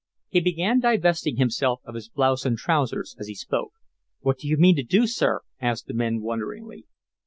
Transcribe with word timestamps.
He 0.29 0.39
began 0.41 0.79
divesting 0.79 1.35
himself 1.35 1.81
of 1.85 1.93
his 1.93 2.09
blouse 2.09 2.43
and 2.43 2.57
trousers 2.57 3.15
as 3.19 3.27
he 3.27 3.35
spoke. 3.35 3.73
"What 4.21 4.39
do 4.39 4.47
you 4.47 4.57
mean 4.57 4.75
to 4.77 4.83
do, 4.83 5.05
sir?" 5.05 5.41
asked 5.61 5.85
the 5.85 5.93
men, 5.93 6.21
wonderingly. 6.23 6.87